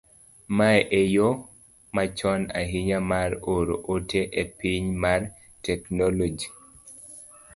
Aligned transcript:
mae 0.57 0.79
e 0.99 1.01
yo 1.15 1.27
machon 1.95 2.41
ahinya 2.61 2.99
mar 3.11 3.29
oro 3.53 3.75
ote 3.93 4.21
e 4.41 4.43
piny 4.59 4.85
mar 5.03 5.21
teknoloji 5.65 6.47